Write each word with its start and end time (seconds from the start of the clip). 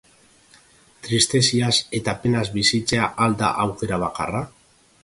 Tristeziaz 1.07 1.75
eta 1.99 2.17
penaz 2.25 2.45
bizitzea 2.59 3.13
al 3.27 3.39
da 3.45 3.53
aukera 3.67 4.03
bakarra? 4.07 4.45